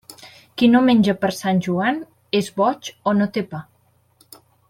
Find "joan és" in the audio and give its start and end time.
1.67-2.49